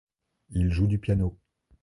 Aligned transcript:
Il 0.49 0.71
joue 0.71 0.87
du 0.87 0.97
piano. 0.97 1.37